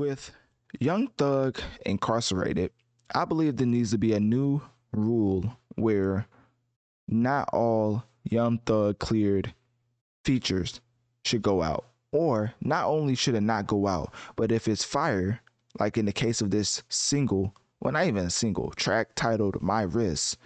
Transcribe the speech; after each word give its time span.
With 0.00 0.30
Young 0.78 1.08
Thug 1.08 1.60
incarcerated, 1.84 2.70
I 3.14 3.26
believe 3.26 3.58
there 3.58 3.66
needs 3.66 3.90
to 3.90 3.98
be 3.98 4.14
a 4.14 4.18
new 4.18 4.62
rule 4.92 5.58
where 5.74 6.26
not 7.06 7.50
all 7.52 8.04
Young 8.24 8.60
Thug 8.60 8.98
cleared 8.98 9.52
features 10.24 10.80
should 11.22 11.42
go 11.42 11.60
out. 11.60 11.84
Or 12.12 12.54
not 12.62 12.86
only 12.86 13.14
should 13.14 13.34
it 13.34 13.42
not 13.42 13.66
go 13.66 13.86
out, 13.86 14.14
but 14.36 14.50
if 14.50 14.68
it's 14.68 14.82
fire, 14.82 15.42
like 15.78 15.98
in 15.98 16.06
the 16.06 16.14
case 16.14 16.40
of 16.40 16.50
this 16.50 16.82
single, 16.88 17.54
well, 17.80 17.92
not 17.92 18.06
even 18.06 18.24
a 18.24 18.30
single 18.30 18.70
track 18.70 19.10
titled 19.14 19.60
My 19.60 19.82
Wrist, 19.82 20.38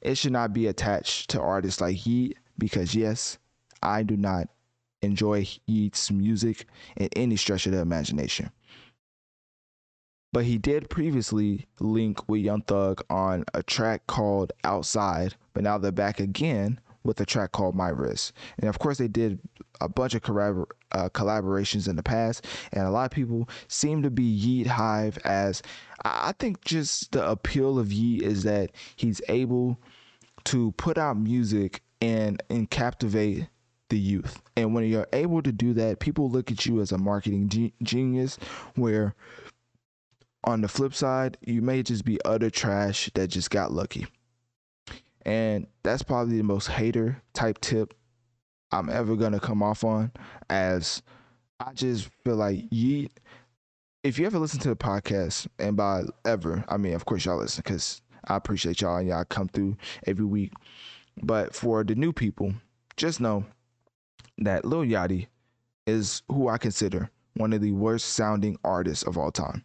it 0.00 0.14
should 0.16 0.30
not 0.30 0.52
be 0.52 0.68
attached 0.68 1.28
to 1.30 1.40
artists 1.40 1.80
like 1.80 2.06
Yeat 2.06 2.38
because, 2.56 2.94
yes, 2.94 3.36
I 3.82 4.04
do 4.04 4.16
not 4.16 4.46
enjoy 5.02 5.48
Yeat's 5.66 6.12
music 6.12 6.66
in 6.96 7.08
any 7.16 7.34
stretch 7.34 7.66
of 7.66 7.72
the 7.72 7.80
imagination. 7.80 8.52
But 10.32 10.44
he 10.44 10.56
did 10.56 10.88
previously 10.88 11.66
link 11.78 12.28
with 12.28 12.40
Young 12.40 12.62
Thug 12.62 13.02
on 13.10 13.44
a 13.52 13.62
track 13.62 14.06
called 14.06 14.52
Outside, 14.64 15.34
but 15.52 15.62
now 15.62 15.76
they're 15.76 15.92
back 15.92 16.20
again 16.20 16.80
with 17.04 17.20
a 17.20 17.26
track 17.26 17.52
called 17.52 17.74
My 17.74 17.88
Wrist. 17.88 18.32
And 18.58 18.68
of 18.68 18.78
course, 18.78 18.98
they 18.98 19.08
did 19.08 19.40
a 19.80 19.88
bunch 19.88 20.14
of 20.14 20.22
collabor- 20.22 20.70
uh, 20.92 21.08
collaborations 21.10 21.88
in 21.88 21.96
the 21.96 22.02
past, 22.02 22.46
and 22.72 22.84
a 22.84 22.90
lot 22.90 23.04
of 23.04 23.10
people 23.10 23.48
seem 23.68 24.02
to 24.02 24.10
be 24.10 24.24
Yeet 24.24 24.66
Hive 24.66 25.18
as 25.24 25.62
I 26.04 26.32
think 26.38 26.64
just 26.64 27.12
the 27.12 27.28
appeal 27.28 27.78
of 27.78 27.92
Yeat 27.92 28.22
is 28.22 28.44
that 28.44 28.70
he's 28.96 29.20
able 29.28 29.78
to 30.44 30.72
put 30.72 30.98
out 30.98 31.16
music 31.16 31.82
and 32.00 32.42
and 32.50 32.70
captivate 32.70 33.48
the 33.88 33.98
youth. 33.98 34.40
And 34.56 34.74
when 34.74 34.84
you're 34.84 35.08
able 35.12 35.42
to 35.42 35.52
do 35.52 35.74
that, 35.74 36.00
people 36.00 36.30
look 36.30 36.50
at 36.50 36.64
you 36.66 36.80
as 36.80 36.92
a 36.92 36.98
marketing 36.98 37.48
ge- 37.48 37.84
genius 37.84 38.38
where 38.74 39.14
on 40.44 40.60
the 40.60 40.68
flip 40.68 40.94
side, 40.94 41.36
you 41.40 41.62
may 41.62 41.82
just 41.82 42.04
be 42.04 42.18
utter 42.24 42.50
trash 42.50 43.10
that 43.14 43.28
just 43.28 43.50
got 43.50 43.72
lucky. 43.72 44.06
And 45.24 45.66
that's 45.82 46.02
probably 46.02 46.36
the 46.36 46.44
most 46.44 46.66
hater 46.66 47.22
type 47.32 47.60
tip 47.60 47.94
I'm 48.72 48.88
ever 48.88 49.16
gonna 49.16 49.38
come 49.38 49.62
off 49.62 49.84
on 49.84 50.10
as 50.50 51.02
I 51.60 51.72
just 51.74 52.08
feel 52.24 52.36
like 52.36 52.64
Yeat 52.70 53.12
if 54.02 54.18
you 54.18 54.26
ever 54.26 54.38
listen 54.38 54.58
to 54.60 54.68
the 54.68 54.76
podcast 54.76 55.46
and 55.58 55.76
by 55.76 56.02
ever, 56.24 56.64
I 56.68 56.76
mean 56.76 56.94
of 56.94 57.04
course 57.04 57.24
y'all 57.24 57.38
listen 57.38 57.62
because 57.64 58.02
I 58.26 58.36
appreciate 58.36 58.80
y'all 58.80 58.96
and 58.96 59.08
y'all 59.08 59.24
come 59.24 59.48
through 59.48 59.76
every 60.06 60.24
week. 60.24 60.52
But 61.22 61.54
for 61.54 61.84
the 61.84 61.94
new 61.94 62.12
people, 62.12 62.54
just 62.96 63.20
know 63.20 63.44
that 64.38 64.64
Lil 64.64 64.80
Yachty 64.84 65.26
is 65.86 66.22
who 66.28 66.48
I 66.48 66.58
consider 66.58 67.10
one 67.34 67.52
of 67.52 67.60
the 67.60 67.72
worst 67.72 68.10
sounding 68.10 68.58
artists 68.64 69.04
of 69.04 69.18
all 69.18 69.30
time. 69.30 69.64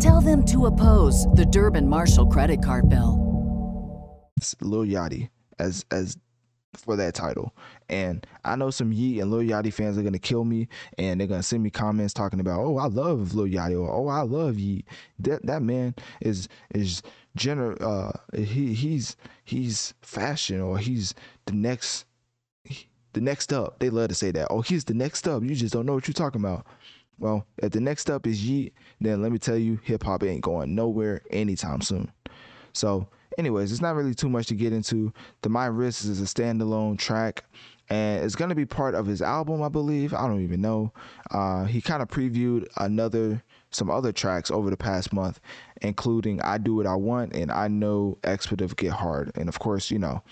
Tell 0.00 0.20
them 0.20 0.44
to 0.46 0.66
oppose 0.66 1.26
the 1.34 1.44
Durbin 1.44 1.88
Marshall 1.88 2.26
credit 2.26 2.62
card 2.62 2.88
bill. 2.88 3.24
Lil 4.60 4.84
Yachty 4.84 5.28
as 5.58 5.84
as 5.90 6.16
for 6.74 6.94
that 6.96 7.14
title. 7.14 7.52
And 7.88 8.24
I 8.44 8.54
know 8.54 8.70
some 8.70 8.92
Yeat 8.92 9.20
and 9.20 9.30
Lil 9.30 9.42
Yachty 9.42 9.72
fans 9.72 9.98
are 9.98 10.02
gonna 10.02 10.18
kill 10.18 10.44
me 10.44 10.68
and 10.98 11.18
they're 11.18 11.26
gonna 11.26 11.42
send 11.42 11.62
me 11.62 11.70
comments 11.70 12.14
talking 12.14 12.38
about, 12.38 12.60
oh, 12.60 12.78
I 12.78 12.86
love 12.86 13.34
Lil 13.34 13.46
Yachty 13.46 13.72
or 13.72 13.90
oh, 13.90 14.06
I 14.08 14.22
love 14.22 14.58
Yeat. 14.58 14.86
That 15.18 15.44
that 15.46 15.62
man 15.62 15.94
is 16.20 16.48
is 16.74 17.02
gener 17.36 17.80
uh 17.80 18.12
he 18.36 18.74
he's 18.74 19.16
he's 19.44 19.94
fashion 20.02 20.60
or 20.60 20.78
he's 20.78 21.14
the 21.46 21.52
next 21.52 22.04
the 23.14 23.20
next 23.20 23.52
up. 23.52 23.78
They 23.80 23.90
love 23.90 24.08
to 24.08 24.14
say 24.14 24.30
that. 24.32 24.48
Oh, 24.50 24.60
he's 24.60 24.84
the 24.84 24.94
next 24.94 25.26
up. 25.26 25.42
You 25.42 25.54
just 25.54 25.72
don't 25.72 25.86
know 25.86 25.94
what 25.94 26.06
you're 26.06 26.12
talking 26.12 26.40
about. 26.40 26.66
Well, 27.18 27.46
if 27.58 27.72
the 27.72 27.80
next 27.80 28.10
up 28.10 28.26
is 28.26 28.44
Yeat, 28.44 28.74
then 29.00 29.22
let 29.22 29.32
me 29.32 29.38
tell 29.38 29.56
you, 29.56 29.80
hip 29.82 30.04
hop 30.04 30.22
ain't 30.22 30.40
going 30.40 30.74
nowhere 30.74 31.22
anytime 31.30 31.80
soon. 31.80 32.10
So, 32.72 33.08
anyways, 33.38 33.72
it's 33.72 33.80
not 33.80 33.96
really 33.96 34.14
too 34.14 34.28
much 34.28 34.46
to 34.48 34.54
get 34.54 34.72
into. 34.72 35.12
The 35.42 35.48
My 35.48 35.66
Wrist 35.66 36.04
is 36.04 36.20
a 36.20 36.24
standalone 36.24 36.98
track, 36.98 37.44
and 37.88 38.24
it's 38.24 38.36
gonna 38.36 38.54
be 38.54 38.66
part 38.66 38.94
of 38.94 39.06
his 39.06 39.20
album, 39.20 39.62
I 39.62 39.68
believe. 39.68 40.14
I 40.14 40.28
don't 40.28 40.42
even 40.42 40.60
know. 40.60 40.92
Uh, 41.30 41.64
he 41.64 41.80
kind 41.80 42.02
of 42.02 42.08
previewed 42.08 42.66
another, 42.76 43.42
some 43.70 43.90
other 43.90 44.12
tracks 44.12 44.50
over 44.50 44.70
the 44.70 44.76
past 44.76 45.12
month, 45.12 45.40
including 45.82 46.40
"I 46.42 46.58
Do 46.58 46.76
What 46.76 46.86
I 46.86 46.94
Want" 46.94 47.34
and 47.34 47.50
"I 47.50 47.66
Know 47.66 48.18
Expletive 48.22 48.76
Get 48.76 48.92
Hard," 48.92 49.32
and 49.34 49.48
of 49.48 49.58
course, 49.58 49.90
you 49.90 49.98
know 49.98 50.22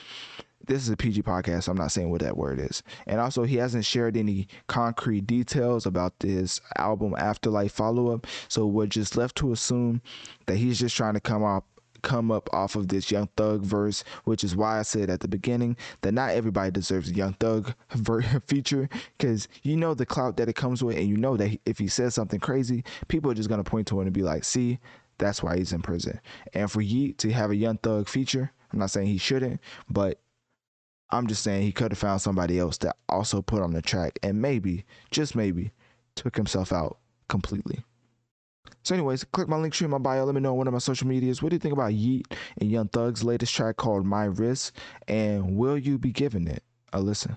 this 0.66 0.82
is 0.82 0.88
a 0.90 0.96
PG 0.96 1.22
podcast, 1.22 1.64
so 1.64 1.72
I'm 1.72 1.78
not 1.78 1.92
saying 1.92 2.10
what 2.10 2.22
that 2.22 2.36
word 2.36 2.58
is. 2.58 2.82
And 3.06 3.20
also, 3.20 3.44
he 3.44 3.56
hasn't 3.56 3.84
shared 3.84 4.16
any 4.16 4.48
concrete 4.66 5.26
details 5.26 5.86
about 5.86 6.18
this 6.20 6.60
album 6.76 7.14
AftërLyfe 7.18 7.70
follow 7.70 8.12
up. 8.12 8.26
So 8.48 8.66
we're 8.66 8.86
just 8.86 9.16
left 9.16 9.36
to 9.36 9.52
assume 9.52 10.02
that 10.46 10.56
he's 10.56 10.78
just 10.78 10.96
trying 10.96 11.14
to 11.14 11.20
come 11.20 11.44
up 11.44 11.64
come 12.02 12.30
up 12.30 12.48
off 12.52 12.76
of 12.76 12.86
this 12.86 13.10
Young 13.10 13.28
Thug 13.36 13.62
verse, 13.62 14.04
which 14.24 14.44
is 14.44 14.54
why 14.54 14.78
I 14.78 14.82
said 14.82 15.10
at 15.10 15.20
the 15.20 15.28
beginning 15.28 15.76
that 16.02 16.12
not 16.12 16.30
everybody 16.30 16.70
deserves 16.70 17.10
a 17.10 17.14
Young 17.14 17.32
Thug 17.34 17.74
feature 18.46 18.88
because 19.18 19.48
you 19.62 19.76
know 19.76 19.92
the 19.92 20.06
clout 20.06 20.36
that 20.36 20.48
it 20.48 20.54
comes 20.54 20.84
with, 20.84 20.96
and 20.96 21.08
you 21.08 21.16
know 21.16 21.36
that 21.36 21.58
if 21.66 21.78
he 21.78 21.88
says 21.88 22.14
something 22.14 22.38
crazy, 22.38 22.84
people 23.08 23.30
are 23.30 23.34
just 23.34 23.48
gonna 23.48 23.64
point 23.64 23.88
to 23.88 24.00
it 24.00 24.04
and 24.04 24.12
be 24.12 24.22
like, 24.22 24.44
"See, 24.44 24.78
that's 25.18 25.42
why 25.42 25.56
he's 25.56 25.72
in 25.72 25.82
prison." 25.82 26.20
And 26.54 26.70
for 26.70 26.80
Yeat 26.80 27.18
to 27.18 27.32
have 27.32 27.50
a 27.50 27.56
Young 27.56 27.78
Thug 27.78 28.08
feature, 28.08 28.52
I'm 28.72 28.78
not 28.78 28.90
saying 28.90 29.08
he 29.08 29.18
shouldn't, 29.18 29.60
but 29.90 30.20
I'm 31.10 31.26
just 31.26 31.42
saying 31.42 31.62
he 31.62 31.72
could 31.72 31.92
have 31.92 31.98
found 31.98 32.20
somebody 32.20 32.58
else 32.58 32.78
that 32.78 32.96
also 33.08 33.42
put 33.42 33.62
on 33.62 33.72
the 33.72 33.82
track 33.82 34.18
and 34.22 34.42
maybe, 34.42 34.84
just 35.10 35.36
maybe, 35.36 35.72
took 36.14 36.36
himself 36.36 36.72
out 36.72 36.98
completely. 37.28 37.84
So, 38.82 38.94
anyways, 38.94 39.24
click 39.24 39.48
my 39.48 39.56
Linktree 39.56 39.82
in 39.82 39.90
my 39.90 39.98
bio. 39.98 40.24
Let 40.24 40.34
me 40.34 40.40
know 40.40 40.54
one 40.54 40.66
of 40.66 40.72
my 40.72 40.78
social 40.78 41.08
medias. 41.08 41.42
What 41.42 41.50
do 41.50 41.56
you 41.56 41.60
think 41.60 41.72
about 41.72 41.92
Yeat 41.92 42.26
and 42.58 42.70
Young 42.70 42.88
Thug's 42.88 43.24
latest 43.24 43.54
track 43.54 43.76
called 43.76 44.06
My 44.06 44.24
Wrist? 44.24 44.72
And 45.08 45.56
will 45.56 45.78
you 45.78 45.98
be 45.98 46.12
giving 46.12 46.46
it 46.46 46.62
a 46.92 47.00
listen? 47.00 47.36